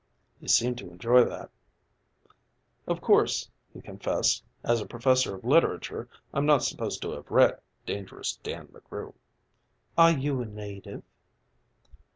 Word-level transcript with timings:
He 0.39 0.47
seemed 0.47 0.79
to 0.79 0.89
enjoy 0.89 1.25
that. 1.25 1.51
"Of 2.87 3.01
course," 3.01 3.51
he 3.71 3.81
confessed, 3.81 4.43
"as 4.63 4.81
a 4.81 4.87
professor 4.87 5.35
of 5.35 5.43
literature 5.43 6.09
I'm 6.33 6.47
not 6.47 6.63
supposed 6.63 7.03
to 7.03 7.11
have 7.11 7.29
read 7.29 7.59
Dangerous 7.85 8.37
Dan 8.41 8.65
McGrew." 8.69 9.13
"Are 9.99 10.17
you 10.17 10.41
a 10.41 10.47
native?" 10.47 11.03